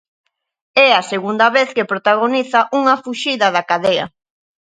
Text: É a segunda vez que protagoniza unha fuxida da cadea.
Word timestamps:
É 0.87 0.89
a 0.95 1.07
segunda 1.11 1.47
vez 1.57 1.69
que 1.75 1.89
protagoniza 1.91 2.59
unha 2.79 2.95
fuxida 3.03 3.47
da 3.55 3.63
cadea. 3.69 4.05